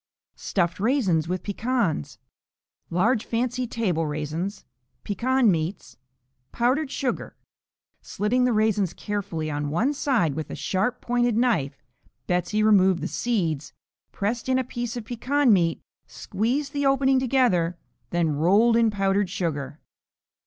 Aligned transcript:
Stuffed 0.35 0.79
Raisins 0.79 1.27
with 1.27 1.43
Pecans 1.43 2.17
Large 2.89 3.23
fancy 3.23 3.67
table 3.67 4.07
raisins. 4.07 4.65
Pecan 5.03 5.51
meats. 5.51 5.95
Powdered 6.51 6.89
sugar. 6.89 7.35
Slitting 8.01 8.43
the 8.43 8.51
raisins 8.51 8.95
carefully 8.95 9.51
on 9.51 9.69
one 9.69 9.93
side 9.93 10.33
with 10.33 10.49
a 10.49 10.55
sharp 10.55 11.01
pointed 11.01 11.37
knife, 11.37 11.83
Betsey 12.25 12.63
removed 12.63 13.01
the 13.01 13.07
seeds, 13.07 13.73
pressed 14.11 14.49
in 14.49 14.57
a 14.57 14.63
piece 14.63 14.97
of 14.97 15.05
pecan 15.05 15.53
meat, 15.53 15.79
squeezed 16.07 16.73
the 16.73 16.83
opening 16.87 17.19
together, 17.19 17.77
then 18.09 18.29
rolled 18.31 18.75
in 18.75 18.89
powdered 18.89 19.29
sugar. 19.29 19.79